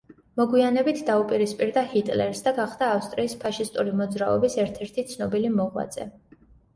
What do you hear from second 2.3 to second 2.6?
და